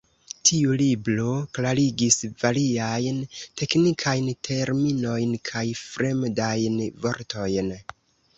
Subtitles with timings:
[0.49, 1.25] Tiu libro
[1.57, 3.19] klarigis variajn
[3.63, 7.73] teknikajn terminojn kaj fremdajn vortojn.